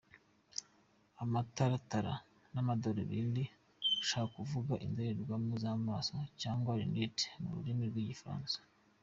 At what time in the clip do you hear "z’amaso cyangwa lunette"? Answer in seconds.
5.63-7.25